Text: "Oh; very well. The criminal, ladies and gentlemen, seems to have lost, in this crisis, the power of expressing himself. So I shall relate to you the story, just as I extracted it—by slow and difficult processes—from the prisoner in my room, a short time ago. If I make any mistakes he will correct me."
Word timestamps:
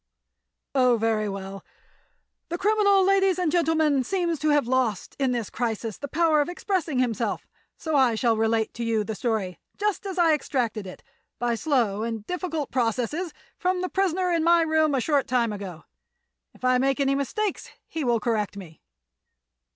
"Oh; 0.73 0.97
very 0.97 1.29
well. 1.29 1.63
The 2.49 2.57
criminal, 2.57 3.03
ladies 3.05 3.37
and 3.37 3.51
gentlemen, 3.51 4.03
seems 4.03 4.39
to 4.39 4.49
have 4.49 4.67
lost, 4.67 5.15
in 5.19 5.31
this 5.31 5.51
crisis, 5.51 5.99
the 5.99 6.07
power 6.07 6.41
of 6.41 6.49
expressing 6.49 6.97
himself. 6.97 7.45
So 7.77 7.95
I 7.95 8.15
shall 8.15 8.35
relate 8.35 8.73
to 8.73 8.83
you 8.83 9.03
the 9.03 9.13
story, 9.13 9.59
just 9.77 10.07
as 10.07 10.17
I 10.17 10.33
extracted 10.33 10.87
it—by 10.87 11.53
slow 11.53 12.01
and 12.01 12.25
difficult 12.25 12.71
processes—from 12.71 13.81
the 13.81 13.89
prisoner 13.89 14.31
in 14.31 14.43
my 14.43 14.63
room, 14.63 14.95
a 14.95 15.01
short 15.01 15.27
time 15.27 15.53
ago. 15.53 15.83
If 16.55 16.65
I 16.65 16.79
make 16.79 16.99
any 16.99 17.13
mistakes 17.13 17.69
he 17.87 18.03
will 18.03 18.19
correct 18.19 18.57
me." 18.57 18.81